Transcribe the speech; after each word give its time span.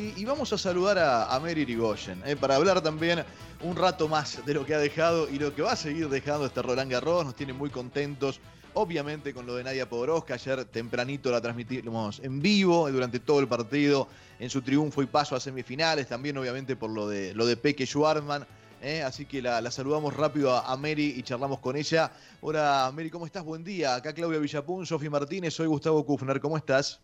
Y, 0.00 0.24
vamos 0.24 0.52
a 0.52 0.58
saludar 0.58 0.96
a, 0.96 1.34
a 1.34 1.40
Mary 1.40 1.62
Irigoyen, 1.62 2.22
eh, 2.24 2.36
para 2.36 2.54
hablar 2.54 2.80
también 2.80 3.24
un 3.64 3.74
rato 3.74 4.06
más 4.06 4.46
de 4.46 4.54
lo 4.54 4.64
que 4.64 4.72
ha 4.72 4.78
dejado 4.78 5.28
y 5.28 5.40
lo 5.40 5.52
que 5.52 5.62
va 5.62 5.72
a 5.72 5.76
seguir 5.76 6.08
dejando 6.08 6.46
este 6.46 6.62
Roland 6.62 6.88
Garros. 6.88 7.24
Nos 7.24 7.34
tiene 7.34 7.52
muy 7.52 7.68
contentos, 7.68 8.38
obviamente, 8.74 9.34
con 9.34 9.44
lo 9.44 9.56
de 9.56 9.64
Nadia 9.64 9.88
Podoroska. 9.88 10.34
Ayer 10.34 10.66
tempranito 10.66 11.32
la 11.32 11.40
transmitimos 11.40 12.20
en 12.20 12.40
vivo 12.40 12.88
durante 12.92 13.18
todo 13.18 13.40
el 13.40 13.48
partido, 13.48 14.06
en 14.38 14.48
su 14.50 14.62
triunfo 14.62 15.02
y 15.02 15.06
paso 15.06 15.34
a 15.34 15.40
semifinales. 15.40 16.06
También, 16.06 16.38
obviamente, 16.38 16.76
por 16.76 16.90
lo 16.90 17.08
de, 17.08 17.34
lo 17.34 17.44
de 17.44 17.56
Peque 17.56 17.84
Schwartzman. 17.84 18.46
Eh, 18.80 19.02
así 19.02 19.26
que 19.26 19.42
la, 19.42 19.68
saludamos 19.72 20.14
rápido 20.14 20.56
a, 20.56 20.76
Mary 20.76 21.14
y 21.16 21.24
charlamos 21.24 21.58
con 21.58 21.74
ella. 21.74 22.12
Hola, 22.40 22.92
Mary, 22.94 23.10
¿cómo 23.10 23.26
estás? 23.26 23.42
Buen 23.42 23.64
día. 23.64 23.96
Acá 23.96 24.12
Claudia 24.12 24.38
Villapun, 24.38 24.86
Sofi 24.86 25.08
Martínez, 25.08 25.54
soy 25.54 25.66
Gustavo 25.66 26.06
Kufner. 26.06 26.40
¿Cómo 26.40 26.56
estás? 26.56 27.00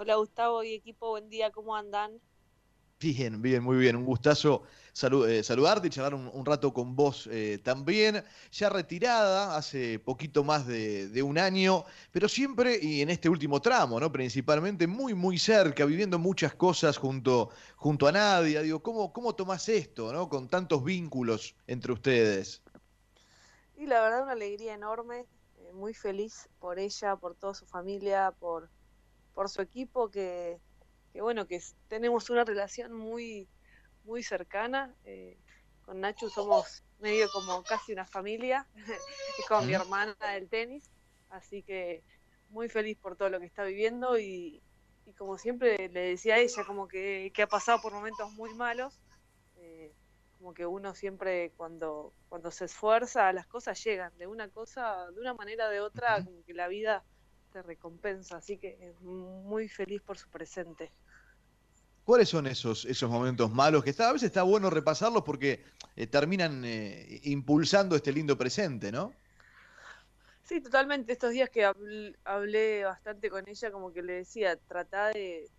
Hola 0.00 0.14
Gustavo 0.14 0.62
y 0.62 0.74
equipo, 0.74 1.08
buen 1.08 1.28
día, 1.28 1.50
¿cómo 1.50 1.74
andan? 1.74 2.20
Bien, 3.00 3.42
bien, 3.42 3.64
muy 3.64 3.78
bien. 3.78 3.96
Un 3.96 4.04
gustazo 4.04 4.62
eh, 5.26 5.42
saludarte 5.42 5.88
y 5.88 5.90
charlar 5.90 6.14
un, 6.14 6.46
rato 6.46 6.72
con 6.72 6.94
vos 6.94 7.28
eh, 7.32 7.58
también. 7.64 8.22
Ya 8.52 8.68
retirada 8.68 9.56
hace 9.56 9.98
poquito 9.98 10.44
más 10.44 10.68
de, 10.68 11.20
un 11.20 11.36
año, 11.36 11.84
pero 12.12 12.28
siempre 12.28 12.78
y 12.80 13.02
en 13.02 13.10
este 13.10 13.28
último 13.28 13.60
tramo, 13.60 13.98
¿no? 13.98 14.12
Principalmente 14.12 14.86
muy, 14.86 15.14
muy 15.14 15.36
cerca, 15.36 15.84
viviendo 15.84 16.16
muchas 16.16 16.54
cosas 16.54 16.96
junto, 16.96 17.50
junto 17.74 18.06
a 18.06 18.12
Nadia. 18.12 18.62
Digo, 18.62 18.80
¿cómo, 18.80 19.12
¿cómo 19.12 19.34
tomás 19.34 19.68
esto, 19.68 20.12
¿no? 20.12 20.28
Con 20.28 20.48
tantos 20.48 20.84
vínculos 20.84 21.56
entre 21.66 21.92
ustedes. 21.92 22.62
Y 23.76 23.86
la 23.86 24.00
verdad, 24.00 24.22
una 24.22 24.32
alegría 24.34 24.74
enorme, 24.74 25.26
eh, 25.56 25.72
muy 25.72 25.92
feliz 25.92 26.48
por 26.60 26.78
ella, 26.78 27.16
por 27.16 27.34
toda 27.34 27.54
su 27.54 27.66
familia, 27.66 28.32
por 28.38 28.70
por 29.38 29.48
su 29.48 29.62
equipo, 29.62 30.10
que, 30.10 30.58
bueno, 31.14 31.46
que 31.46 31.62
tenemos 31.86 32.28
una 32.28 32.42
relación 32.42 32.92
muy, 32.92 33.46
muy 34.02 34.24
cercana. 34.24 34.92
Eh, 35.04 35.38
con 35.82 36.00
Nacho 36.00 36.28
somos 36.28 36.82
medio 36.98 37.30
como 37.30 37.62
casi 37.62 37.92
una 37.92 38.04
familia, 38.04 38.66
es 39.38 39.46
como 39.46 39.62
mi 39.62 39.74
hermana 39.74 40.16
del 40.32 40.48
tenis, 40.48 40.90
así 41.30 41.62
que 41.62 42.02
muy 42.48 42.68
feliz 42.68 42.98
por 42.98 43.14
todo 43.14 43.30
lo 43.30 43.38
que 43.38 43.46
está 43.46 43.62
viviendo 43.62 44.18
y, 44.18 44.60
como 45.16 45.38
siempre 45.38 45.88
le 45.88 46.00
decía 46.00 46.34
a 46.34 46.38
ella, 46.38 46.64
como 46.64 46.88
que, 46.88 47.32
ha 47.40 47.46
pasado 47.46 47.80
por 47.80 47.92
momentos 47.92 48.32
muy 48.32 48.52
malos, 48.54 48.98
eh, 49.58 49.94
como 50.38 50.52
que 50.52 50.66
uno 50.66 50.96
siempre 50.96 51.52
cuando, 51.56 52.12
cuando 52.28 52.50
se 52.50 52.64
esfuerza 52.64 53.32
las 53.32 53.46
cosas 53.46 53.80
llegan, 53.84 54.18
de 54.18 54.26
una 54.26 54.48
cosa, 54.48 55.08
de 55.12 55.20
una 55.20 55.34
manera 55.34 55.68
o 55.68 55.70
de 55.70 55.78
otra, 55.78 56.24
como 56.24 56.42
que 56.42 56.54
la 56.54 56.66
vida 56.66 57.04
recompensa, 57.62 58.36
así 58.36 58.58
que 58.58 58.94
muy 59.00 59.68
feliz 59.68 60.02
por 60.02 60.18
su 60.18 60.28
presente. 60.28 60.90
¿Cuáles 62.04 62.30
son 62.30 62.46
esos, 62.46 62.86
esos 62.86 63.10
momentos 63.10 63.50
malos 63.52 63.84
que 63.84 63.90
está, 63.90 64.08
a 64.08 64.12
veces 64.14 64.28
está 64.28 64.42
bueno 64.42 64.70
repasarlos 64.70 65.24
porque 65.24 65.62
eh, 65.94 66.06
terminan 66.06 66.64
eh, 66.64 67.20
impulsando 67.24 67.96
este 67.96 68.12
lindo 68.12 68.38
presente, 68.38 68.90
¿no? 68.90 69.12
Sí, 70.48 70.62
totalmente. 70.62 71.12
Estos 71.12 71.32
días 71.32 71.50
que 71.50 71.66
hablé, 72.24 72.84
bastante 72.84 73.28
con 73.28 73.46
ella, 73.46 73.70
como 73.70 73.92
que 73.92 74.02
le 74.02 74.14
decía, 74.14 74.56
trata 74.56 75.08
de, 75.08 75.50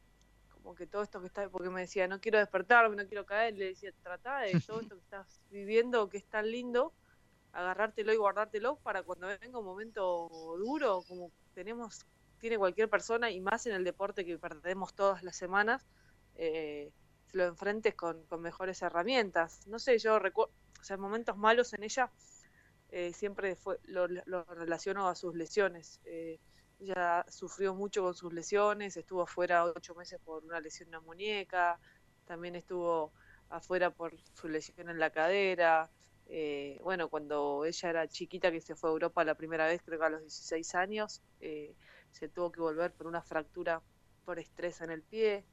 como 0.50 0.73
que 0.73 0.88
todo 0.88 1.03
esto 1.03 1.22
que 1.22 1.28
está, 1.28 1.47
porque 1.50 1.69
me 1.69 1.81
decía, 1.81 2.08
no 2.08 2.19
quiero 2.19 2.39
despertarme, 2.39 2.95
no 2.95 3.08
quiero 3.08 3.28
caer, 3.28 3.53
le 3.56 3.66
decía, 3.66 3.91
trata 4.02 4.39
de 4.39 4.52
todo 4.66 4.81
esto 4.81 4.95
que 4.95 5.03
estás 5.03 5.41
viviendo, 5.52 6.09
que 6.09 6.17
es 6.17 6.25
tan 6.25 6.50
lindo, 6.50 6.91
agarrártelo 7.52 8.11
y 8.11 8.16
guardártelo 8.17 8.78
para 8.78 9.03
cuando 9.03 9.28
venga 9.28 9.59
un 9.59 9.66
momento 9.66 10.28
duro, 10.58 11.03
como 11.08 11.31
tenemos, 11.60 12.06
tiene 12.40 12.58
cualquier 12.58 12.90
persona 12.90 13.32
y 13.32 13.42
más 13.42 13.66
en 13.66 13.74
el 13.74 13.84
deporte 13.84 14.24
que 14.24 14.38
perdemos 14.38 14.94
todas 14.94 15.24
las 15.24 15.36
semanas, 15.36 15.86
eh, 16.36 16.94
lo 17.34 17.44
enfrentes 17.44 17.96
con, 17.96 18.26
mejores 18.40 18.82
herramientas. 18.82 19.68
No 19.68 19.78
sé, 19.78 20.00
yo 20.00 20.20
recuerdo, 20.20 20.54
o 20.80 20.84
sea, 20.86 20.96
momentos 20.96 21.36
malos 21.36 21.74
en 21.74 21.84
ella 21.84 22.10
eh, 22.92 23.12
siempre 23.12 23.58
fue, 23.58 23.78
lo, 23.84 24.08
relaciono 24.46 25.09
a 25.09 25.16
sus 25.16 25.36
lesiones. 25.36 26.00
Eh, 26.06 26.40
ella 26.80 27.25
sufrió 27.28 27.75
mucho 27.75 28.03
con 28.03 28.14
sus 28.14 28.31
lesiones, 28.31 28.96
estuvo 28.96 29.24
afuera 29.24 29.66
ocho 29.66 29.94
meses 29.96 30.18
por 30.24 30.46
una 30.46 30.62
lesión 30.62 30.88
en 30.88 30.94
la 30.94 31.02
muñeca, 31.02 31.78
también 32.24 32.56
estuvo 32.56 33.12
afuera 33.50 33.90
por 33.90 34.14
su 34.34 34.48
lesión 34.48 34.90
en 34.90 34.98
la 34.98 35.09
cadera. 35.09 35.92
Eh, 36.31 36.78
bueno, 36.84 37.09
cuando 37.09 37.66
ella 37.66 37.90
era 37.90 38.07
chiquita 38.07 38.51
que 38.51 38.62
se 38.62 38.75
fue 38.75 38.91
a 38.91 38.94
Europa 38.94 39.23
la 39.23 39.34
primera 39.35 39.66
vez, 39.66 39.81
creo 39.84 40.00
que 40.00 40.06
a 40.06 40.09
los 40.09 40.22
16 40.22 40.75
años, 40.75 41.23
eh, 41.40 41.75
se 42.12 42.29
tuvo 42.29 42.51
que 42.51 42.62
volver 42.62 42.94
por 42.94 43.07
una 43.07 43.23
fractura 43.23 43.84
por 44.25 44.38
estrés 44.38 44.79
en 44.81 44.91
el 44.91 45.03
pie. 45.03 45.47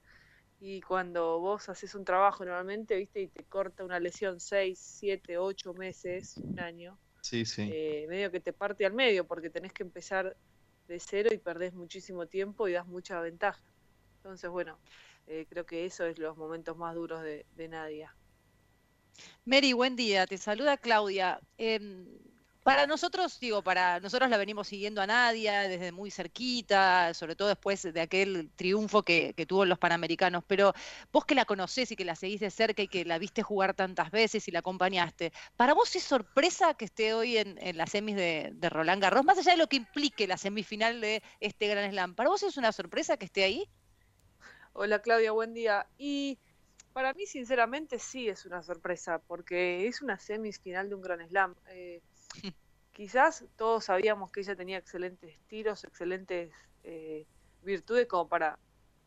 Y 0.58 0.82
cuando 0.82 1.40
vos 1.40 1.68
haces 1.70 1.94
un 1.94 2.04
trabajo 2.04 2.44
normalmente, 2.44 2.96
viste, 2.96 3.20
y 3.22 3.28
te 3.28 3.44
corta 3.46 3.84
una 3.84 3.98
lesión 4.00 4.38
6, 4.38 4.78
7, 4.80 5.38
8 5.38 5.72
meses, 5.74 6.36
un 6.36 6.60
año, 6.60 6.98
sí, 7.22 7.44
sí. 7.46 7.62
Eh, 7.70 8.06
medio 8.08 8.30
que 8.30 8.40
te 8.40 8.52
parte 8.52 8.84
al 8.86 8.92
medio 8.92 9.26
porque 9.26 9.50
tenés 9.50 9.72
que 9.72 9.82
empezar 9.82 10.36
de 10.88 11.00
cero 11.00 11.30
y 11.32 11.38
perdés 11.38 11.72
muchísimo 11.74 12.26
tiempo 12.26 12.68
y 12.68 12.72
das 12.72 12.86
mucha 12.86 13.20
ventaja. 13.20 13.62
Entonces, 14.18 14.50
bueno, 14.50 14.78
creo 15.48 15.66
que 15.66 15.86
eso 15.86 16.04
es 16.06 16.18
los 16.18 16.36
momentos 16.36 16.76
más 16.76 16.94
duros 16.94 17.22
de, 17.22 17.46
de 17.50 17.68
Nadia. 17.68 18.16
Mary, 19.44 19.72
buen 19.72 19.96
día. 19.96 20.26
Te 20.26 20.38
saluda 20.38 20.76
Claudia. 20.76 21.40
Em, 21.58 22.06
para 22.66 22.88
nosotros, 22.88 23.38
digo, 23.38 23.62
para 23.62 24.00
nosotros 24.00 24.28
la 24.28 24.38
venimos 24.38 24.66
siguiendo 24.66 25.00
a 25.00 25.06
Nadia 25.06 25.68
desde 25.68 25.92
muy 25.92 26.10
cerquita, 26.10 27.14
sobre 27.14 27.36
todo 27.36 27.46
después 27.46 27.80
de 27.84 28.00
aquel 28.00 28.50
triunfo 28.56 29.04
que, 29.04 29.34
tuvo 29.46 29.62
en 29.62 29.68
los 29.68 29.78
Panamericanos, 29.78 30.42
pero 30.48 30.72
vos 31.12 31.24
que 31.24 31.36
la 31.36 31.44
conocés 31.44 31.92
y 31.92 31.96
que 31.96 32.04
la 32.04 32.16
seguís 32.16 32.40
de 32.40 32.50
cerca 32.50 32.82
y 32.82 32.88
que 32.88 33.04
la 33.04 33.18
viste 33.18 33.44
jugar 33.44 33.74
tantas 33.74 34.10
veces 34.10 34.48
y 34.48 34.50
la 34.50 34.58
acompañaste, 34.58 35.32
¿para 35.56 35.74
vos 35.74 35.94
es 35.94 36.02
sorpresa 36.02 36.74
que 36.74 36.86
esté 36.86 37.14
hoy 37.14 37.36
en, 37.36 37.76
las 37.76 37.90
semis 37.90 38.16
de, 38.16 38.50
de, 38.52 38.68
Roland 38.68 39.00
Garros, 39.00 39.24
más 39.24 39.38
allá 39.38 39.52
de 39.52 39.58
lo 39.58 39.68
que 39.68 39.76
implique 39.76 40.26
la 40.26 40.36
semifinal 40.36 41.00
de 41.00 41.22
este 41.38 41.68
Gran 41.68 41.88
Slam? 41.88 42.16
¿Para 42.16 42.30
vos 42.30 42.42
es 42.42 42.56
una 42.56 42.72
sorpresa 42.72 43.16
que 43.16 43.26
esté 43.26 43.44
ahí? 43.44 43.70
Hola 44.72 45.00
Claudia, 45.00 45.30
buen 45.30 45.54
día. 45.54 45.86
Y 45.96 46.40
para 46.96 47.12
mí, 47.12 47.26
sinceramente, 47.26 47.98
sí 47.98 48.26
es 48.26 48.46
una 48.46 48.62
sorpresa, 48.62 49.18
porque 49.18 49.86
es 49.86 50.00
una 50.00 50.18
semifinal 50.18 50.88
de 50.88 50.94
un 50.94 51.02
Gran 51.02 51.28
Slam. 51.28 51.54
Eh, 51.68 52.00
quizás 52.92 53.44
todos 53.54 53.84
sabíamos 53.84 54.30
que 54.30 54.40
ella 54.40 54.56
tenía 54.56 54.78
excelentes 54.78 55.38
tiros, 55.46 55.84
excelentes 55.84 56.54
eh, 56.84 57.26
virtudes 57.60 58.06
como 58.06 58.30
para 58.30 58.58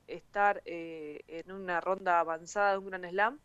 estar 0.06 0.62
eh, 0.66 1.22
en 1.26 1.52
una 1.52 1.82
ronda 1.82 2.20
avanzada 2.20 2.74
de 2.74 2.78
un 2.78 2.86
Gran 2.86 3.10
Slam, 3.10 3.40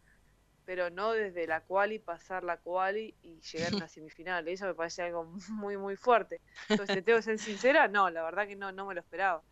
pero 0.66 0.90
no 0.90 1.12
desde 1.12 1.46
la 1.46 1.62
quali 1.62 1.98
pasar 1.98 2.44
la 2.44 2.58
quali 2.58 3.14
y 3.22 3.40
llegar 3.40 3.72
a 3.72 3.76
una 3.78 3.88
semifinal. 3.88 4.46
Eso 4.46 4.66
me 4.66 4.74
parece 4.74 5.04
algo 5.04 5.24
muy, 5.48 5.78
muy 5.78 5.96
fuerte. 5.96 6.42
Entonces, 6.68 7.02
tengo 7.02 7.16
que 7.16 7.22
ser 7.22 7.38
sincera, 7.38 7.88
no, 7.88 8.10
la 8.10 8.22
verdad 8.22 8.46
que 8.46 8.56
no, 8.56 8.72
no 8.72 8.84
me 8.84 8.92
lo 8.92 9.00
esperaba 9.00 9.42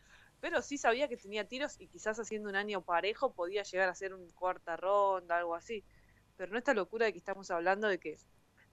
pero 0.42 0.60
sí 0.60 0.76
sabía 0.76 1.06
que 1.06 1.16
tenía 1.16 1.46
tiros 1.46 1.76
y 1.78 1.86
quizás 1.86 2.18
haciendo 2.18 2.48
un 2.48 2.56
año 2.56 2.82
parejo 2.82 3.32
podía 3.32 3.62
llegar 3.62 3.88
a 3.88 3.94
ser 3.94 4.12
un 4.12 4.28
cuarta 4.30 4.76
ronda, 4.76 5.38
algo 5.38 5.54
así. 5.54 5.84
Pero 6.36 6.50
no 6.50 6.58
esta 6.58 6.74
locura 6.74 7.06
de 7.06 7.12
que 7.12 7.20
estamos 7.20 7.48
hablando 7.52 7.86
de 7.86 8.00
que, 8.00 8.18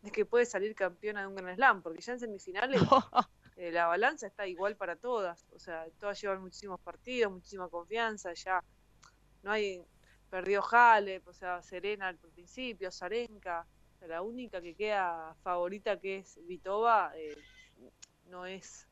de 0.02 0.12
que 0.12 0.26
puede 0.26 0.48
salir 0.48 0.74
campeona 0.74 1.22
de 1.22 1.28
un 1.28 1.36
Grand 1.36 1.56
Slam, 1.56 1.84
porque 1.84 2.02
ya 2.02 2.14
en 2.14 2.20
semifinales 2.22 2.82
eh, 3.56 3.72
la 3.72 3.86
balanza 3.86 4.26
está 4.26 4.48
igual 4.48 4.78
para 4.78 4.96
todas. 4.96 5.46
O 5.52 5.60
sea, 5.60 5.86
todas 6.00 6.20
llevan 6.20 6.42
muchísimos 6.42 6.80
partidos, 6.80 7.32
muchísima 7.32 7.70
confianza, 7.70 8.34
ya 8.34 8.64
no 9.44 9.52
hay. 9.52 9.86
Perdió 10.32 10.64
Halep, 10.64 11.28
o 11.28 11.34
sea, 11.34 11.62
Serena 11.62 12.08
al 12.08 12.18
principio, 12.18 12.92
Zarenka. 12.92 13.68
la 14.08 14.24
única 14.24 14.60
que 14.60 14.74
queda 14.74 15.36
favorita 15.44 16.00
que 16.00 16.18
es 16.20 16.40
Vitova 16.48 17.12
eh, 17.16 17.36
no 18.26 18.48
es 18.48 18.89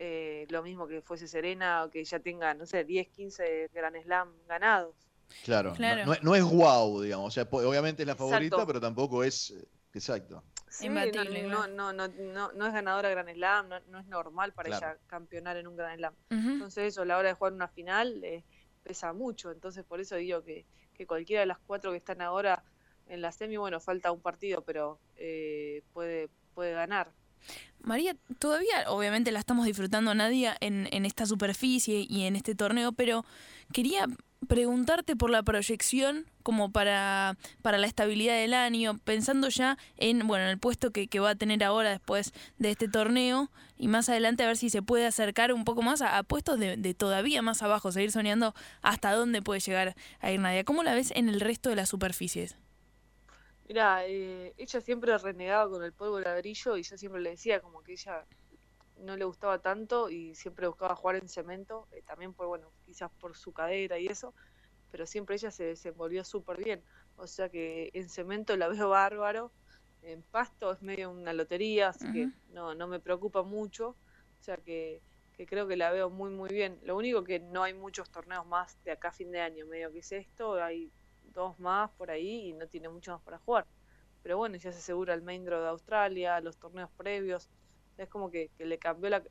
eh, 0.00 0.46
lo 0.50 0.62
mismo 0.62 0.86
que 0.86 1.02
fuese 1.02 1.26
Serena 1.26 1.82
o 1.82 1.90
que 1.90 2.04
ya 2.04 2.20
tenga, 2.20 2.54
no 2.54 2.66
sé, 2.66 2.84
10, 2.84 3.08
15 3.08 3.70
Grand 3.74 4.00
Slam 4.00 4.32
ganados. 4.46 4.94
Claro, 5.44 5.74
No, 6.22 6.34
es 6.36 6.44
guau, 6.44 7.02
digamos, 7.02 7.26
o 7.26 7.30
sea, 7.32 7.48
obviamente 7.50 8.04
es 8.04 8.06
la 8.06 8.14
favorita, 8.14 8.64
pero 8.64 8.80
tampoco 8.80 9.24
es, 9.24 9.50
eh, 9.50 9.68
exacto. 9.92 10.44
no, 11.48 11.66
no, 11.66 11.92
no, 11.92 12.52
no, 12.52 12.66
es 12.66 12.72
ganadora 12.72 13.10
Grand 13.10 13.28
Slam, 13.30 13.68
no, 13.88 13.98
es 13.98 14.06
normal 14.06 14.52
para 14.52 14.68
ella 14.68 14.98
campeonar 15.08 15.56
en 15.56 15.66
un 15.66 15.76
Grand 15.76 15.96
Slam. 15.96 16.14
Entonces 16.30 16.92
eso, 16.92 17.02
a 17.02 17.04
la 17.04 17.18
hora 17.18 17.30
de 17.30 17.34
jugar 17.34 17.52
una 17.52 17.66
final, 17.66 18.22
eh, 18.22 18.44
pesa 18.84 19.12
mucho, 19.12 19.50
entonces 19.50 19.84
por 19.84 20.00
eso 20.00 20.14
digo 20.14 20.44
que, 20.44 20.64
que 20.94 21.08
cualquiera 21.08 21.40
de 21.40 21.46
las 21.46 21.58
cuatro 21.58 21.90
que 21.90 21.96
están 21.96 22.22
ahora 22.22 22.62
en 23.08 23.20
la 23.20 23.32
semi, 23.32 23.56
bueno, 23.56 23.80
falta 23.80 24.12
un 24.12 24.20
partido, 24.20 24.62
pero 24.62 25.00
puede, 25.92 26.28
puede 26.54 26.72
ganar. 26.72 27.12
María, 27.80 28.16
todavía 28.38 28.84
obviamente 28.88 29.32
la 29.32 29.38
estamos 29.38 29.64
disfrutando 29.64 30.14
Nadia 30.14 30.56
en, 30.60 30.88
en 30.90 31.06
esta 31.06 31.26
superficie 31.26 32.06
y 32.08 32.24
en 32.24 32.36
este 32.36 32.54
torneo, 32.54 32.92
pero 32.92 33.24
quería 33.72 34.06
preguntarte 34.46 35.16
por 35.16 35.30
la 35.30 35.42
proyección 35.42 36.26
como 36.42 36.70
para, 36.70 37.36
para 37.62 37.78
la 37.78 37.86
estabilidad 37.86 38.34
del 38.34 38.54
año, 38.54 38.98
pensando 39.04 39.48
ya 39.48 39.76
en, 39.96 40.26
bueno, 40.26 40.44
en 40.44 40.50
el 40.50 40.58
puesto 40.58 40.90
que, 40.92 41.08
va 41.18 41.30
a 41.30 41.34
tener 41.34 41.64
ahora 41.64 41.90
después 41.90 42.32
de 42.58 42.70
este 42.70 42.88
torneo 42.88 43.50
y 43.76 43.88
más 43.88 44.08
adelante 44.08 44.44
a 44.44 44.46
ver 44.46 44.56
si 44.56 44.70
se 44.70 44.82
puede 44.82 45.06
acercar 45.06 45.52
un 45.52 45.64
poco 45.64 45.82
más 45.82 46.00
a, 46.02 46.22
puestos 46.22 46.58
de, 46.58 46.76
de, 46.76 46.94
todavía 46.94 47.42
más 47.42 47.62
abajo, 47.62 47.90
seguir 47.90 48.12
soñando 48.12 48.54
hasta 48.82 49.12
dónde 49.12 49.42
puede 49.42 49.60
llegar 49.60 49.96
a 50.20 50.30
ir 50.30 50.40
Nadia. 50.40 50.64
¿Cómo 50.64 50.82
la 50.82 50.94
ves 50.94 51.12
en 51.14 51.28
el 51.28 51.40
resto 51.40 51.68
de 51.68 51.76
las 51.76 51.88
superficies? 51.88 52.56
Mira, 53.68 54.06
eh, 54.06 54.54
ella 54.56 54.80
siempre 54.80 55.18
renegaba 55.18 55.68
con 55.68 55.84
el 55.84 55.92
polvo 55.92 56.16
de 56.16 56.24
ladrillo 56.24 56.78
y 56.78 56.82
yo 56.82 56.96
siempre 56.96 57.20
le 57.20 57.30
decía 57.30 57.60
como 57.60 57.82
que 57.82 57.92
ella 57.92 58.24
no 58.96 59.14
le 59.14 59.26
gustaba 59.26 59.58
tanto 59.58 60.08
y 60.08 60.34
siempre 60.34 60.66
buscaba 60.66 60.96
jugar 60.96 61.16
en 61.16 61.28
cemento, 61.28 61.86
eh, 61.92 62.00
también 62.02 62.32
por, 62.32 62.46
bueno, 62.46 62.72
quizás 62.86 63.10
por 63.20 63.36
su 63.36 63.52
cadera 63.52 63.98
y 63.98 64.06
eso, 64.06 64.34
pero 64.90 65.04
siempre 65.04 65.36
ella 65.36 65.50
se 65.50 65.64
desenvolvió 65.64 66.24
súper 66.24 66.56
bien. 66.64 66.82
O 67.16 67.26
sea 67.26 67.50
que 67.50 67.90
en 67.92 68.08
cemento 68.08 68.56
la 68.56 68.68
veo 68.86 68.88
bárbaro, 68.88 69.52
en 70.00 70.22
pasto 70.22 70.72
es 70.72 70.80
medio 70.80 71.10
una 71.10 71.34
lotería, 71.34 71.90
así 71.90 72.10
que 72.10 72.30
no, 72.48 72.74
no 72.74 72.88
me 72.88 73.00
preocupa 73.00 73.42
mucho. 73.42 73.88
O 73.88 74.42
sea 74.42 74.56
que, 74.56 75.02
que, 75.34 75.44
creo 75.44 75.68
que 75.68 75.76
la 75.76 75.92
veo 75.92 76.08
muy, 76.08 76.30
muy 76.30 76.48
bien. 76.48 76.80
Lo 76.84 76.96
único 76.96 77.22
que 77.22 77.38
no 77.38 77.64
hay 77.64 77.74
muchos 77.74 78.08
torneos 78.10 78.46
más 78.46 78.82
de 78.84 78.92
acá 78.92 79.08
a 79.08 79.12
fin 79.12 79.30
de 79.30 79.40
año, 79.40 79.66
medio 79.66 79.92
que 79.92 79.98
es 79.98 80.12
esto, 80.12 80.54
hay 80.54 80.90
dos 81.38 81.58
más 81.58 81.90
por 81.92 82.10
ahí 82.10 82.48
y 82.48 82.52
no 82.52 82.66
tiene 82.66 82.88
mucho 82.88 83.12
más 83.12 83.22
para 83.22 83.38
jugar. 83.38 83.66
Pero 84.22 84.36
bueno, 84.36 84.56
ya 84.56 84.72
se 84.72 84.78
asegura 84.78 85.14
el 85.14 85.22
main 85.22 85.44
draw 85.44 85.60
de 85.62 85.68
Australia, 85.68 86.40
los 86.40 86.56
torneos 86.56 86.90
previos 86.96 87.48
es 87.98 88.08
como 88.08 88.30
que, 88.30 88.50
le 88.58 88.78
cambió 88.78 89.10
la, 89.10 89.22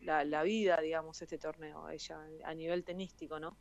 la, 0.00 0.24
la, 0.24 0.42
vida, 0.42 0.80
digamos, 0.80 1.20
este 1.22 1.38
torneo 1.38 1.86
a 1.86 1.94
ella, 1.94 2.18
a 2.44 2.54
nivel 2.54 2.84
tenístico, 2.84 3.38
¿no? 3.38 3.56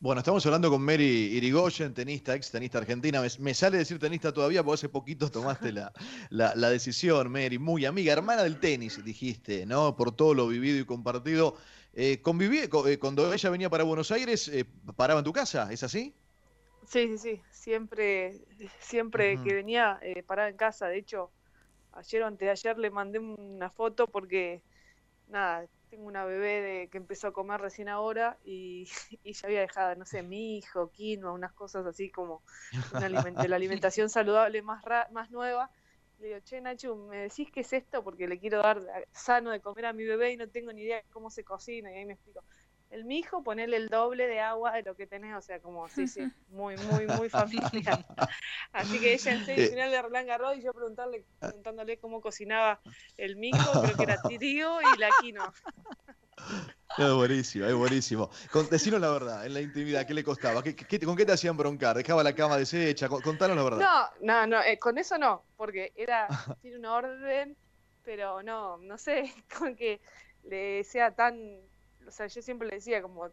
Bueno, 0.00 0.20
estamos 0.20 0.44
hablando 0.46 0.70
con 0.70 0.82
Mary 0.82 1.04
Irigoyen, 1.04 1.94
tenista, 1.94 2.34
ex 2.34 2.50
tenista 2.50 2.78
argentina. 2.78 3.22
Me, 3.38 3.54
sale 3.54 3.78
decir 3.78 3.98
tenista 3.98 4.32
todavía 4.32 4.62
porque 4.62 4.74
hace 4.74 4.88
poquito 4.88 5.30
tomaste 5.30 5.72
la, 5.72 5.92
la, 6.30 6.70
decisión, 6.70 7.30
Mary. 7.30 7.58
Muy 7.58 7.84
amiga, 7.84 8.12
hermana 8.12 8.42
del 8.42 8.58
tenis, 8.58 9.02
dijiste, 9.04 9.64
¿no? 9.64 9.96
Por 9.96 10.14
todo 10.14 10.34
lo 10.34 10.48
vivido 10.48 10.78
y 10.78 10.84
compartido. 10.84 11.56
Eh, 11.98 12.20
conviví, 12.20 12.58
eh, 12.58 12.98
cuando 12.98 13.32
ella 13.32 13.48
venía 13.48 13.70
para 13.70 13.82
Buenos 13.82 14.10
Aires, 14.10 14.48
eh, 14.48 14.66
¿paraba 14.96 15.20
en 15.20 15.24
tu 15.24 15.32
casa? 15.32 15.72
¿Es 15.72 15.82
así? 15.82 16.12
Sí, 16.86 17.08
sí, 17.08 17.18
sí. 17.18 17.42
Siempre, 17.50 18.38
siempre 18.80 19.38
que 19.42 19.54
venía, 19.54 19.98
eh, 20.02 20.22
paraba 20.22 20.50
en 20.50 20.58
casa. 20.58 20.88
De 20.88 20.98
hecho, 20.98 21.30
ayer 21.92 22.22
o 22.22 22.26
antes 22.26 22.44
de 22.44 22.50
ayer 22.50 22.78
le 22.78 22.90
mandé 22.90 23.18
una 23.18 23.70
foto 23.70 24.06
porque, 24.08 24.62
nada, 25.28 25.66
tengo 25.88 26.04
una 26.04 26.26
bebé 26.26 26.60
de, 26.60 26.88
que 26.90 26.98
empezó 26.98 27.28
a 27.28 27.32
comer 27.32 27.62
recién 27.62 27.88
ahora 27.88 28.36
y, 28.44 28.84
ya 29.24 29.46
había 29.48 29.60
dejado, 29.60 29.94
no 29.96 30.04
sé, 30.04 30.22
mi 30.22 30.58
hijo, 30.58 30.90
quinoa, 30.90 31.32
unas 31.32 31.54
cosas 31.54 31.86
así 31.86 32.10
como 32.10 32.42
una 32.92 33.08
la 33.48 33.56
alimentación 33.56 34.10
saludable 34.10 34.60
más, 34.60 34.84
más 35.12 35.30
nueva. 35.30 35.70
Le 36.18 36.28
digo, 36.28 36.40
che, 36.40 36.60
Nacho, 36.60 36.96
¿me 36.96 37.18
decís 37.18 37.50
qué 37.52 37.60
es 37.60 37.72
esto? 37.72 38.02
Porque 38.02 38.26
le 38.26 38.38
quiero 38.38 38.58
dar 38.58 38.80
sano 39.12 39.50
de 39.50 39.60
comer 39.60 39.86
a 39.86 39.92
mi 39.92 40.04
bebé 40.04 40.32
y 40.32 40.36
no 40.36 40.48
tengo 40.48 40.72
ni 40.72 40.82
idea 40.82 40.96
de 40.96 41.04
cómo 41.10 41.30
se 41.30 41.44
cocina. 41.44 41.92
Y 41.92 41.96
ahí 41.96 42.06
me 42.06 42.14
explico 42.14 42.42
el 42.90 43.04
mijo, 43.04 43.42
ponerle 43.42 43.76
el 43.76 43.88
doble 43.88 44.26
de 44.26 44.40
agua 44.40 44.72
de 44.72 44.82
lo 44.82 44.94
que 44.94 45.06
tenés, 45.06 45.36
o 45.36 45.42
sea, 45.42 45.60
como, 45.60 45.88
sí, 45.88 46.06
sí, 46.06 46.20
muy, 46.48 46.76
muy, 46.76 47.06
muy 47.06 47.28
familiar. 47.28 48.04
Así 48.72 49.00
que 49.00 49.14
ella 49.14 49.32
en 49.32 49.44
semifinal 49.44 49.90
de 49.90 50.02
Roland 50.02 50.28
Garros 50.28 50.56
y 50.56 50.62
yo 50.62 50.72
preguntarle, 50.72 51.24
preguntándole 51.38 51.98
cómo 51.98 52.20
cocinaba 52.20 52.80
el 53.16 53.36
mijo, 53.36 53.82
creo 53.82 53.96
que 53.96 54.02
era 54.02 54.22
tío 54.28 54.80
y 54.80 54.98
la 54.98 55.10
quinoa. 55.20 55.52
Es 56.98 57.12
buenísimo, 57.12 57.66
es 57.66 57.74
buenísimo. 57.74 58.30
Con, 58.50 58.68
la 59.00 59.10
verdad, 59.10 59.46
en 59.46 59.54
la 59.54 59.60
intimidad, 59.60 60.06
¿qué 60.06 60.14
le 60.14 60.24
costaba? 60.24 60.62
¿Qué, 60.62 60.74
con 61.04 61.16
qué 61.16 61.26
te 61.26 61.32
hacían 61.32 61.56
broncar? 61.56 61.96
¿Dejaba 61.96 62.22
la 62.22 62.34
cama 62.34 62.56
deshecha? 62.56 63.08
Contanos 63.08 63.56
la 63.56 63.62
verdad. 63.62 63.78
No, 64.20 64.26
no, 64.26 64.46
no, 64.46 64.62
eh, 64.62 64.78
con 64.78 64.96
eso 64.96 65.18
no, 65.18 65.44
porque 65.56 65.92
era, 65.94 66.26
tiene 66.62 66.78
un 66.78 66.86
orden, 66.86 67.56
pero 68.02 68.42
no, 68.42 68.78
no 68.78 68.96
sé, 68.96 69.32
con 69.58 69.76
que 69.76 70.00
le 70.44 70.84
sea 70.84 71.14
tan 71.14 71.60
o 72.06 72.10
sea, 72.10 72.26
yo 72.28 72.42
siempre 72.42 72.68
le 72.68 72.76
decía 72.76 73.02
como, 73.02 73.28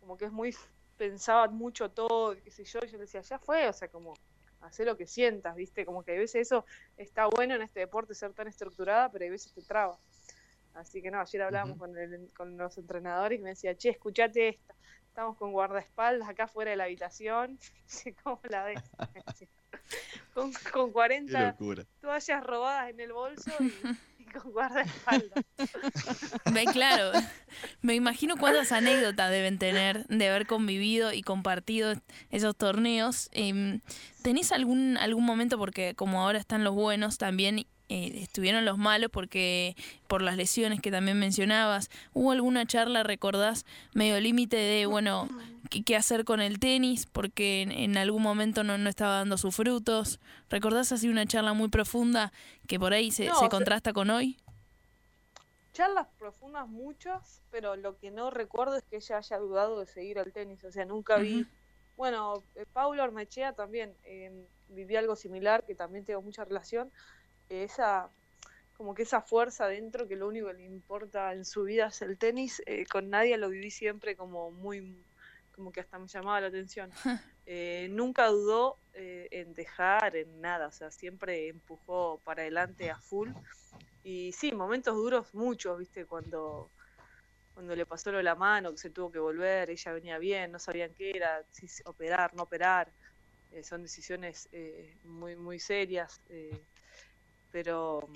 como 0.00 0.16
que 0.16 0.24
es 0.26 0.32
muy, 0.32 0.54
pensaba 0.96 1.48
mucho 1.48 1.90
todo, 1.90 2.34
qué 2.42 2.50
sé 2.50 2.64
yo, 2.64 2.80
y 2.82 2.88
yo 2.88 2.96
le 2.96 3.04
decía, 3.04 3.20
ya 3.20 3.38
fue, 3.38 3.68
o 3.68 3.72
sea, 3.72 3.88
como, 3.88 4.14
hacer 4.60 4.86
lo 4.86 4.96
que 4.96 5.06
sientas, 5.06 5.54
¿viste? 5.54 5.84
Como 5.84 6.02
que 6.02 6.12
a 6.12 6.18
veces 6.18 6.42
eso 6.42 6.64
está 6.96 7.26
bueno 7.26 7.54
en 7.54 7.62
este 7.62 7.80
deporte 7.80 8.14
ser 8.14 8.32
tan 8.32 8.48
estructurada, 8.48 9.10
pero 9.10 9.24
a 9.24 9.30
veces 9.30 9.52
te 9.52 9.62
traba. 9.62 9.98
Así 10.74 11.02
que 11.02 11.10
no, 11.10 11.20
ayer 11.20 11.42
hablábamos 11.42 11.78
con, 11.78 11.94
con 12.36 12.56
los 12.56 12.78
entrenadores 12.78 13.38
y 13.38 13.42
me 13.42 13.50
decía, 13.50 13.76
che, 13.76 13.90
escuchate 13.90 14.48
esta, 14.48 14.74
estamos 15.10 15.36
con 15.36 15.52
guardaespaldas 15.52 16.28
acá 16.28 16.46
fuera 16.46 16.70
de 16.70 16.76
la 16.76 16.84
habitación, 16.84 17.58
¿cómo 18.22 18.40
la 18.48 18.64
ves? 18.64 18.80
con, 20.34 20.52
con 20.72 20.92
40 20.92 21.56
toallas 22.00 22.44
robadas 22.44 22.90
en 22.90 23.00
el 23.00 23.12
bolso 23.12 23.50
y 24.18 24.24
con 24.32 24.52
guardaespaldas. 24.52 25.44
Ve, 26.52 26.64
claro. 26.72 27.12
Me 27.82 27.94
imagino 27.94 28.36
cuántas 28.36 28.70
anécdotas 28.70 29.30
deben 29.30 29.58
tener 29.58 30.06
de 30.06 30.28
haber 30.28 30.46
convivido 30.46 31.12
y 31.12 31.22
compartido 31.22 31.94
esos 32.30 32.56
torneos. 32.56 33.28
Em, 33.32 33.80
¿Tenés 34.22 34.52
algún, 34.52 34.96
algún 34.96 35.24
momento, 35.24 35.58
porque 35.58 35.94
como 35.94 36.22
ahora 36.22 36.38
están 36.38 36.62
los 36.62 36.74
buenos 36.74 37.18
también, 37.18 37.66
eh, 37.92 38.22
estuvieron 38.22 38.64
los 38.64 38.78
malos 38.78 39.10
porque 39.10 39.74
por 40.06 40.22
las 40.22 40.36
lesiones 40.36 40.80
que 40.80 40.92
también 40.92 41.18
mencionabas. 41.18 41.90
¿Hubo 42.12 42.30
alguna 42.30 42.64
charla, 42.64 43.02
recordás, 43.02 43.66
medio 43.94 44.20
límite 44.20 44.56
de, 44.56 44.86
bueno, 44.86 45.28
qué, 45.68 45.96
hacer 45.96 46.24
con 46.24 46.40
el 46.40 46.60
tenis 46.60 47.06
porque 47.06 47.62
en, 47.62 47.96
algún 47.96 48.22
momento 48.22 48.62
no, 48.62 48.78
no, 48.78 48.88
estaba 48.88 49.16
dando 49.16 49.36
sus 49.36 49.56
frutos? 49.56 50.20
¿Recordás 50.50 50.92
así 50.92 51.08
una 51.08 51.26
charla 51.26 51.52
muy 51.52 51.68
profunda 51.68 52.32
que 52.68 52.78
por 52.78 52.92
ahí 52.92 53.10
se, 53.10 53.28
se 53.28 53.48
contrasta 53.48 53.92
con 53.92 54.10
hoy? 54.10 54.36
Charlas 55.72 56.06
profundas 56.16 56.68
muchas, 56.68 57.42
pero 57.50 57.74
lo 57.74 57.98
que 57.98 58.12
no 58.12 58.30
recuerdo 58.30 58.76
es 58.76 58.84
que 58.84 58.98
ella 58.98 59.18
haya 59.18 59.38
dudado 59.38 59.80
de 59.80 59.86
seguir 59.86 60.20
al 60.20 60.32
tenis. 60.32 60.62
O 60.62 60.70
sea, 60.70 60.84
nunca 60.84 61.16
vi... 61.16 61.44
Bueno, 61.96 62.44
eh, 62.54 62.66
Paulo 62.72 63.02
Ormechea 63.02 63.52
también 63.52 63.96
eh, 64.04 64.46
viví 64.68 64.94
algo 64.94 65.16
similar, 65.16 65.64
que 65.64 65.74
también 65.74 66.04
tengo 66.04 66.22
mucha 66.22 66.44
relación, 66.44 66.90
esa 67.50 68.10
como 68.80 68.94
que 68.94 69.02
esa 69.02 69.20
fuerza 69.20 69.66
dentro 69.68 70.08
que 70.08 70.16
lo 70.16 70.26
único 70.26 70.46
que 70.46 70.54
le 70.54 70.64
importa 70.64 71.34
en 71.34 71.44
su 71.44 71.64
vida 71.64 71.88
es 71.88 72.00
el 72.00 72.16
tenis, 72.16 72.62
eh, 72.64 72.86
con 72.86 73.10
nadie 73.10 73.36
lo 73.36 73.50
viví 73.50 73.70
siempre 73.70 74.16
como 74.16 74.50
muy, 74.50 75.04
como 75.54 75.70
que 75.70 75.80
hasta 75.80 75.98
me 75.98 76.08
llamaba 76.08 76.40
la 76.40 76.46
atención. 76.46 76.90
Eh, 77.52 77.88
nunca 77.90 78.28
dudó 78.28 78.78
eh, 78.92 79.26
en 79.32 79.54
dejar, 79.54 80.14
en 80.14 80.40
nada, 80.40 80.68
o 80.68 80.70
sea, 80.70 80.92
siempre 80.92 81.48
empujó 81.48 82.20
para 82.22 82.42
adelante 82.42 82.90
a 82.90 82.96
full. 82.96 83.30
Y 84.04 84.30
sí, 84.30 84.52
momentos 84.52 84.94
duros 84.94 85.34
muchos, 85.34 85.76
viste, 85.76 86.06
cuando, 86.06 86.70
cuando 87.52 87.74
le 87.74 87.86
pasó 87.86 88.12
lo 88.12 88.18
de 88.18 88.22
la 88.22 88.36
mano, 88.36 88.70
que 88.70 88.78
se 88.78 88.90
tuvo 88.90 89.10
que 89.10 89.18
volver, 89.18 89.68
ella 89.68 89.92
venía 89.92 90.18
bien, 90.18 90.52
no 90.52 90.60
sabían 90.60 90.94
qué 90.94 91.10
era, 91.10 91.42
si 91.50 91.66
operar, 91.86 92.32
no 92.34 92.44
operar. 92.44 92.92
son 93.64 93.82
decisiones 93.82 94.48
muy, 95.02 95.34
muy 95.34 95.58
serias 95.58 96.20
pero, 97.50 98.08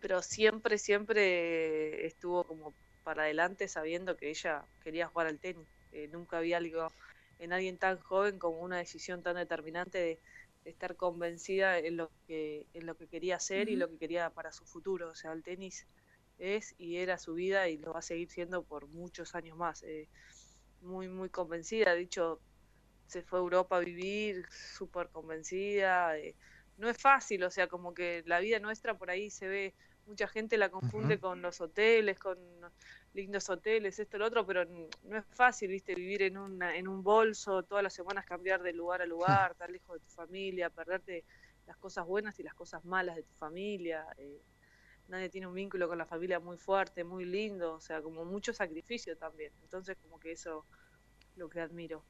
pero 0.00 0.22
siempre, 0.22 0.78
siempre 0.78 2.06
estuvo 2.06 2.44
como 2.44 2.74
para 3.02 3.24
adelante 3.24 3.68
sabiendo 3.68 4.16
que 4.16 4.30
ella 4.30 4.66
quería 4.82 5.08
jugar 5.08 5.28
al 5.28 5.38
tenis. 5.38 5.68
Eh, 5.92 6.08
nunca 6.08 6.38
había 6.38 6.56
algo 6.56 6.92
en 7.38 7.52
alguien 7.52 7.78
tan 7.78 7.98
joven 8.00 8.38
como 8.38 8.60
una 8.60 8.78
decisión 8.78 9.22
tan 9.22 9.36
determinante 9.36 9.98
de, 9.98 10.20
estar 10.64 10.96
convencida 10.96 11.78
en 11.78 11.96
lo 11.96 12.10
que 12.26 12.66
en 12.74 12.86
lo 12.86 12.96
que 12.96 13.06
quería 13.06 13.36
hacer 13.36 13.68
y 13.68 13.76
lo 13.76 13.88
que 13.88 13.98
quería 13.98 14.30
para 14.30 14.50
su 14.50 14.64
futuro. 14.64 15.10
O 15.10 15.14
sea, 15.14 15.32
el 15.32 15.44
tenis 15.44 15.86
es 16.38 16.74
y 16.76 16.96
era 16.96 17.18
su 17.18 17.34
vida 17.34 17.68
y 17.68 17.78
lo 17.78 17.92
va 17.92 18.00
a 18.00 18.02
seguir 18.02 18.28
siendo 18.30 18.64
por 18.64 18.88
muchos 18.88 19.36
años 19.36 19.56
más. 19.56 19.84
Eh, 19.84 20.08
muy, 20.80 21.08
muy 21.08 21.30
convencida. 21.30 21.94
De 21.94 22.02
hecho, 22.02 22.40
se 23.06 23.22
fue 23.22 23.38
a 23.38 23.42
Europa 23.42 23.76
a 23.76 23.80
vivir 23.80 24.44
súper 24.50 25.08
convencida. 25.10 26.18
Eh, 26.18 26.36
no 26.76 26.88
es 26.88 26.98
fácil, 26.98 27.42
o 27.44 27.50
sea, 27.50 27.68
como 27.68 27.94
que 27.94 28.22
la 28.26 28.40
vida 28.40 28.58
nuestra 28.58 28.96
por 28.96 29.10
ahí 29.10 29.30
se 29.30 29.48
ve, 29.48 29.74
mucha 30.06 30.28
gente 30.28 30.56
la 30.58 30.68
confunde 30.68 31.18
con 31.18 31.42
los 31.42 31.60
hoteles, 31.60 32.18
con 32.18 32.38
lindos 33.12 33.48
hoteles, 33.48 33.98
esto, 33.98 34.18
lo 34.18 34.26
otro, 34.26 34.46
pero 34.46 34.64
no 34.64 35.16
es 35.16 35.24
fácil, 35.30 35.70
viste, 35.70 35.94
vivir 35.94 36.22
en, 36.22 36.36
una, 36.36 36.76
en 36.76 36.86
un 36.86 37.02
bolso, 37.02 37.62
todas 37.62 37.82
las 37.82 37.94
semanas 37.94 38.24
cambiar 38.26 38.62
de 38.62 38.72
lugar 38.72 39.02
a 39.02 39.06
lugar, 39.06 39.52
estar 39.52 39.70
lejos 39.70 39.94
de 39.94 40.06
tu 40.06 40.10
familia, 40.10 40.70
perderte 40.70 41.24
las 41.66 41.76
cosas 41.78 42.06
buenas 42.06 42.38
y 42.38 42.42
las 42.42 42.54
cosas 42.54 42.84
malas 42.84 43.16
de 43.16 43.22
tu 43.22 43.34
familia. 43.34 44.06
Eh, 44.18 44.40
nadie 45.08 45.28
tiene 45.28 45.46
un 45.46 45.54
vínculo 45.54 45.88
con 45.88 45.98
la 45.98 46.06
familia 46.06 46.38
muy 46.40 46.56
fuerte, 46.56 47.02
muy 47.04 47.24
lindo, 47.24 47.74
o 47.74 47.80
sea, 47.80 48.02
como 48.02 48.24
mucho 48.24 48.52
sacrificio 48.52 49.16
también. 49.16 49.52
Entonces, 49.62 49.96
como 50.00 50.20
que 50.20 50.32
eso 50.32 50.64
lo 51.36 51.48
que 51.48 51.60
admiro. 51.60 52.04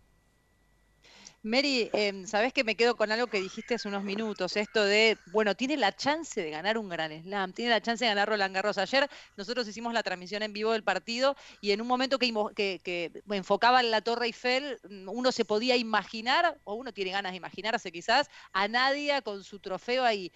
Mary, 1.46 1.88
eh, 1.92 2.24
sabes 2.26 2.52
que 2.52 2.64
me 2.64 2.74
quedo 2.74 2.96
con 2.96 3.12
algo 3.12 3.28
que 3.28 3.40
dijiste 3.40 3.76
hace 3.76 3.86
unos 3.86 4.02
minutos, 4.02 4.56
esto 4.56 4.84
de, 4.84 5.16
bueno, 5.30 5.54
tiene 5.54 5.76
la 5.76 5.94
chance 5.94 6.42
de 6.42 6.50
ganar 6.50 6.76
un 6.76 6.88
gran 6.88 7.12
slam, 7.22 7.52
tiene 7.52 7.70
la 7.70 7.80
chance 7.80 8.04
de 8.04 8.08
ganar 8.08 8.28
Roland 8.28 8.52
Garros. 8.52 8.78
Ayer 8.78 9.08
nosotros 9.36 9.68
hicimos 9.68 9.94
la 9.94 10.02
transmisión 10.02 10.42
en 10.42 10.52
vivo 10.52 10.72
del 10.72 10.82
partido 10.82 11.36
y 11.60 11.70
en 11.70 11.80
un 11.80 11.86
momento 11.86 12.18
que, 12.18 12.32
que, 12.56 12.80
que 12.82 13.22
enfocaba 13.30 13.80
en 13.80 13.92
la 13.92 14.00
Torre 14.00 14.26
Eiffel, 14.26 14.80
mm, 14.90 15.08
uno 15.08 15.30
se 15.30 15.44
podía 15.44 15.76
imaginar, 15.76 16.58
o 16.64 16.74
uno 16.74 16.92
tiene 16.92 17.12
ganas 17.12 17.30
de 17.30 17.36
imaginarse 17.36 17.92
quizás, 17.92 18.28
a 18.52 18.66
Nadia 18.66 19.22
con 19.22 19.44
su 19.44 19.60
trofeo 19.60 20.04
ahí. 20.04 20.32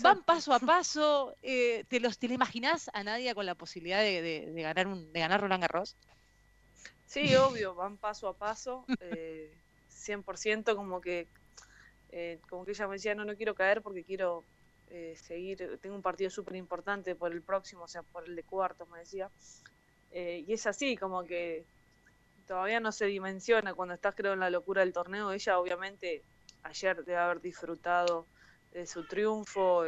Van 0.00 0.22
paso 0.24 0.52
a 0.52 0.58
paso, 0.60 1.34
eh, 1.42 1.84
¿te, 1.88 2.00
los, 2.00 2.18
¿te 2.18 2.26
imaginás 2.26 2.90
a 2.92 3.02
Nadia 3.02 3.34
con 3.34 3.46
la 3.46 3.54
posibilidad 3.54 4.00
de, 4.00 4.52
ganar, 4.56 4.88
un, 4.88 5.10
de 5.10 5.20
ganar 5.20 5.40
Roland 5.40 5.62
Garros? 5.62 5.96
Sí, 7.06 7.34
obvio, 7.36 7.74
van 7.74 7.96
paso 7.96 8.28
a 8.28 8.36
paso. 8.36 8.84
Eh, 9.00 9.50
100%, 9.98 10.74
como 10.74 11.00
que, 11.00 11.26
eh, 12.10 12.38
como 12.48 12.64
que 12.64 12.72
ella 12.72 12.86
me 12.86 12.94
decía, 12.94 13.14
no, 13.14 13.24
no 13.24 13.36
quiero 13.36 13.54
caer 13.54 13.82
porque 13.82 14.04
quiero 14.04 14.44
eh, 14.90 15.14
seguir, 15.16 15.78
tengo 15.82 15.96
un 15.96 16.02
partido 16.02 16.30
súper 16.30 16.56
importante 16.56 17.14
por 17.14 17.32
el 17.32 17.42
próximo, 17.42 17.84
o 17.84 17.88
sea, 17.88 18.02
por 18.02 18.26
el 18.26 18.36
de 18.36 18.42
cuartos, 18.42 18.88
me 18.88 19.00
decía. 19.00 19.30
Eh, 20.10 20.44
y 20.46 20.52
es 20.52 20.66
así, 20.66 20.96
como 20.96 21.24
que 21.24 21.64
todavía 22.46 22.80
no 22.80 22.92
se 22.92 23.06
dimensiona 23.06 23.74
cuando 23.74 23.94
estás, 23.94 24.14
creo, 24.14 24.32
en 24.32 24.40
la 24.40 24.50
locura 24.50 24.80
del 24.80 24.92
torneo. 24.92 25.32
Ella, 25.32 25.58
obviamente, 25.58 26.22
ayer 26.62 27.04
debe 27.04 27.18
haber 27.18 27.40
disfrutado 27.40 28.26
de 28.72 28.86
su 28.86 29.06
triunfo 29.06 29.84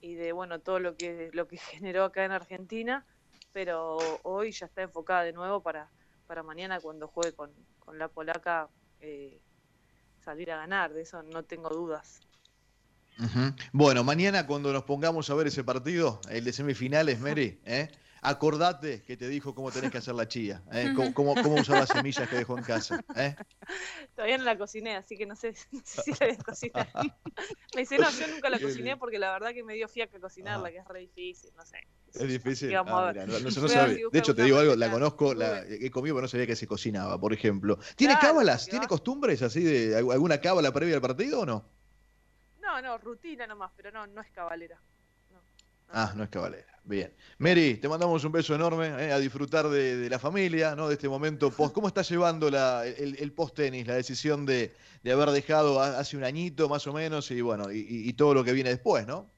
y 0.00 0.14
de, 0.14 0.32
bueno, 0.32 0.60
todo 0.60 0.78
lo 0.78 0.96
que, 0.96 1.30
lo 1.32 1.46
que 1.48 1.56
generó 1.58 2.04
acá 2.04 2.24
en 2.24 2.32
Argentina, 2.32 3.04
pero 3.52 3.98
hoy 4.22 4.52
ya 4.52 4.66
está 4.66 4.82
enfocada 4.82 5.24
de 5.24 5.32
nuevo 5.32 5.60
para, 5.60 5.88
para 6.26 6.42
mañana 6.42 6.80
cuando 6.80 7.08
juegue 7.08 7.32
con, 7.32 7.50
con 7.80 7.98
la 7.98 8.08
polaca 8.08 8.68
eh, 9.00 9.40
salir 10.24 10.50
a 10.50 10.56
ganar, 10.56 10.92
de 10.92 11.02
eso 11.02 11.22
no 11.22 11.42
tengo 11.44 11.68
dudas. 11.70 12.20
Bueno, 13.72 14.04
mañana 14.04 14.46
cuando 14.46 14.72
nos 14.72 14.84
pongamos 14.84 15.30
a 15.30 15.34
ver 15.34 15.46
ese 15.46 15.64
partido, 15.64 16.20
el 16.28 16.44
de 16.44 16.52
semifinales, 16.52 17.18
Mary, 17.20 17.60
¿eh? 17.64 17.88
Acordate 18.26 19.02
que 19.02 19.16
te 19.16 19.28
dijo 19.28 19.54
cómo 19.54 19.70
tenés 19.70 19.92
que 19.92 19.98
hacer 19.98 20.14
la 20.14 20.26
chía, 20.26 20.62
¿eh? 20.72 20.92
cómo, 21.14 21.32
usar 21.32 21.78
las 21.78 21.88
semillas 21.88 22.28
que 22.28 22.36
dejó 22.36 22.58
en 22.58 22.64
casa. 22.64 23.00
¿eh? 23.14 23.36
Todavía 24.14 24.38
no 24.38 24.44
la 24.44 24.58
cociné, 24.58 24.96
así 24.96 25.16
que 25.16 25.26
no 25.26 25.36
sé, 25.36 25.54
si 25.84 26.10
la 26.10 26.26
voy 26.26 26.36
a 26.38 26.42
cocinar. 26.42 26.88
Me 27.74 27.82
dice, 27.82 27.98
no, 27.98 28.10
yo 28.10 28.26
nunca 28.26 28.50
la 28.50 28.58
cociné 28.58 28.96
porque 28.96 29.18
la 29.18 29.32
verdad 29.32 29.52
que 29.52 29.62
me 29.62 29.74
dio 29.74 29.86
fiaca 29.88 30.18
cocinarla, 30.18 30.70
que 30.70 30.78
es 30.78 30.88
re 30.88 31.00
difícil, 31.00 31.50
no 31.56 31.64
sé. 31.64 31.78
Es 32.14 32.28
difícil. 32.28 32.74
Ah, 32.74 33.12
de 33.12 34.18
hecho, 34.18 34.34
te 34.34 34.42
digo 34.42 34.58
algo, 34.58 34.74
la 34.74 34.90
conozco, 34.90 35.34
la 35.34 35.62
he 35.64 35.90
comido, 35.90 36.14
pero 36.14 36.22
no 36.22 36.28
sabía 36.28 36.46
que 36.46 36.56
se 36.56 36.66
cocinaba, 36.66 37.20
por 37.20 37.32
ejemplo. 37.32 37.78
¿Tiene 37.94 38.16
cábalas? 38.18 38.66
¿Tiene 38.66 38.86
costumbres 38.86 39.42
así 39.42 39.62
de 39.62 39.96
alguna 39.96 40.40
cábala 40.40 40.72
previa 40.72 40.96
al 40.96 41.02
partido 41.02 41.40
o 41.40 41.46
no? 41.46 41.68
No, 42.60 42.80
no, 42.82 42.98
rutina 42.98 43.46
nomás, 43.46 43.70
pero 43.76 43.92
no, 43.92 44.06
no 44.06 44.20
es 44.20 44.30
cabalera. 44.30 44.80
Ah, 45.88 46.12
no 46.16 46.24
es 46.24 46.30
cabalera. 46.30 46.76
Bien. 46.86 47.12
Mary, 47.38 47.78
te 47.78 47.88
mandamos 47.88 48.24
un 48.24 48.30
beso 48.30 48.54
enorme 48.54 48.86
eh, 48.86 49.12
a 49.12 49.18
disfrutar 49.18 49.68
de, 49.68 50.08
la 50.08 50.20
familia, 50.20 50.76
¿no? 50.76 50.86
De 50.86 50.94
este 50.94 51.08
momento 51.08 51.50
post. 51.50 51.74
¿Cómo 51.74 51.88
estás 51.88 52.08
llevando 52.08 52.46
el, 52.46 53.32
post-tenis, 53.32 53.88
la 53.88 53.94
decisión 53.94 54.46
de, 54.46 54.72
haber 55.04 55.30
dejado 55.30 55.80
hace 55.80 56.16
un 56.16 56.22
añito 56.22 56.68
más 56.68 56.86
o 56.86 56.92
menos 56.92 57.30
y 57.32 57.40
bueno, 57.40 57.72
y, 57.72 58.12
todo 58.12 58.34
lo 58.34 58.44
que 58.44 58.52
viene 58.52 58.70
después, 58.70 59.04
¿no? 59.04 59.28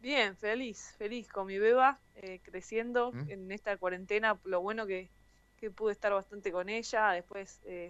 Bien, 0.00 0.36
feliz, 0.36 0.94
feliz 0.98 1.28
con 1.28 1.46
mi 1.46 1.58
beba, 1.58 2.00
eh, 2.16 2.40
creciendo 2.42 3.12
¿Mm? 3.12 3.30
en 3.30 3.52
esta 3.52 3.76
cuarentena. 3.76 4.38
Lo 4.44 4.60
bueno 4.60 4.86
que, 4.86 5.08
que, 5.56 5.70
pude 5.70 5.92
estar 5.92 6.12
bastante 6.12 6.50
con 6.50 6.68
ella. 6.68 7.12
Después, 7.12 7.60
eh, 7.64 7.88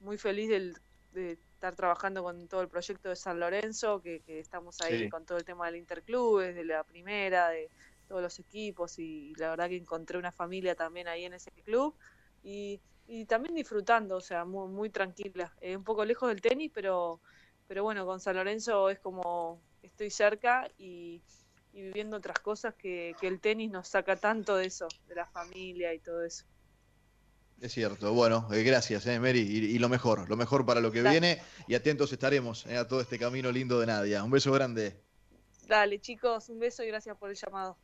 muy 0.00 0.18
feliz 0.18 0.48
del, 0.48 0.76
de 1.12 1.38
estar 1.58 1.74
trabajando 1.74 2.22
con 2.22 2.46
todo 2.46 2.62
el 2.62 2.68
proyecto 2.68 3.08
de 3.08 3.16
San 3.16 3.40
Lorenzo, 3.40 4.00
que, 4.00 4.22
estamos 4.26 4.80
ahí 4.80 5.08
con 5.10 5.26
todo 5.26 5.38
el 5.38 5.44
tema 5.44 5.66
del 5.66 5.74
interclubes, 5.74 6.54
de 6.54 6.64
la 6.64 6.84
primera, 6.84 7.48
de 7.48 7.68
todos 8.06 8.22
los 8.22 8.38
equipos 8.38 8.96
y 9.00 9.34
la 9.36 9.50
verdad 9.50 9.68
que 9.68 9.76
encontré 9.76 10.18
una 10.18 10.30
familia 10.30 10.76
también 10.76 11.08
ahí 11.08 11.24
en 11.24 11.34
ese 11.34 11.50
club 11.64 11.96
y, 12.44 12.80
también 13.26 13.54
disfrutando, 13.54 14.16
o 14.16 14.20
sea, 14.20 14.44
muy, 14.44 14.68
muy 14.68 14.90
tranquila. 14.90 15.52
Eh, 15.60 15.76
un 15.76 15.82
poco 15.82 16.04
lejos 16.04 16.28
del 16.28 16.42
tenis, 16.42 16.70
pero, 16.72 17.20
pero 17.66 17.82
bueno, 17.82 18.04
con 18.06 18.20
San 18.20 18.36
Lorenzo 18.36 18.90
es 18.90 19.00
como 19.00 19.60
estoy 19.82 20.10
cerca 20.10 20.70
y, 20.78 21.20
viviendo 21.72 22.18
otras 22.18 22.38
cosas 22.38 22.74
que, 22.74 23.14
que 23.20 23.26
el 23.26 23.40
tenis 23.40 23.70
nos 23.70 23.88
saca 23.88 24.16
tanto 24.16 24.56
de 24.56 24.66
eso, 24.66 24.86
de 25.08 25.14
la 25.14 25.26
familia 25.26 25.92
y 25.92 25.98
todo 25.98 26.22
eso. 26.22 26.44
Es 27.60 27.72
cierto. 27.72 28.12
Bueno, 28.12 28.48
eh, 28.52 28.62
gracias, 28.62 29.06
eh, 29.06 29.18
Mary. 29.18 29.40
Y, 29.40 29.78
lo 29.78 29.88
mejor, 29.88 30.28
lo 30.28 30.36
mejor 30.36 30.64
para 30.64 30.80
lo 30.80 30.92
que 30.92 31.02
viene. 31.02 31.42
Y 31.66 31.74
atentos 31.74 32.12
estaremos 32.12 32.66
eh, 32.66 32.76
a 32.76 32.86
todo 32.86 33.00
este 33.00 33.18
camino 33.18 33.50
lindo 33.50 33.80
de 33.80 33.86
Nadia. 33.86 34.22
Un 34.22 34.30
beso 34.30 34.52
grande. 34.52 34.96
Dale, 35.66 36.00
chicos, 36.00 36.48
un 36.48 36.60
beso 36.60 36.84
y 36.84 36.86
gracias 36.86 37.16
por 37.16 37.30
el 37.30 37.36
llamado. 37.36 37.76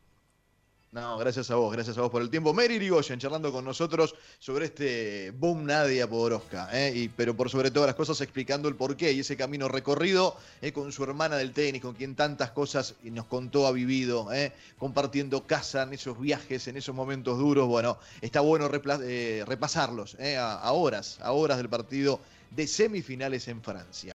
No, 0.95 1.19
gracias 1.19 1.51
a 1.51 1.57
vos, 1.57 1.73
gracias 1.73 1.99
a 1.99 2.03
vos 2.03 2.11
por 2.13 2.23
el 2.23 2.31
tiempo. 2.31 2.55
Mary 2.55 2.79
Rigoyen 2.79 3.19
charlando 3.19 3.51
con 3.51 3.65
nosotros 3.65 4.15
sobre 4.39 4.67
este 4.67 5.33
boom 5.33 5.65
Nadia 5.65 6.09
Podoroska, 6.09 6.69
¿eh? 6.73 6.93
y, 6.95 7.09
pero 7.09 7.35
por 7.35 7.51
sobre 7.51 7.73
todas 7.73 7.89
las 7.89 7.97
cosas 7.97 8.21
explicando 8.21 8.69
el 8.69 8.77
porqué 8.77 9.11
y 9.11 9.19
ese 9.19 9.37
camino 9.37 9.67
recorrido 9.67 10.37
¿eh? 10.63 10.73
con 10.73 10.93
su 10.93 11.03
hermana 11.03 11.35
del 11.35 11.53
tenis, 11.53 11.83
con 11.83 11.95
quien 11.95 12.15
tantas 12.15 12.53
cosas 12.53 12.95
nos 13.03 13.25
contó, 13.25 13.67
ha 13.67 13.73
vivido, 13.73 14.33
¿eh? 14.33 14.53
compartiendo 14.79 15.45
casa 15.49 15.83
en 15.83 15.95
esos 15.95 16.21
viajes, 16.21 16.69
en 16.69 16.77
esos 16.77 16.95
momentos 16.95 17.41
duros. 17.41 17.67
Bueno, 17.67 17.99
está 18.21 18.41
bueno 18.41 18.69
repasarlos 18.69 20.17
a 20.39 20.73
horas, 20.73 21.19
a 21.23 21.33
horas 21.33 21.57
del 21.57 21.69
partido 21.69 22.21
de 22.51 22.69
semifinales 22.69 23.49
en 23.49 23.61
Francia. 23.63 24.13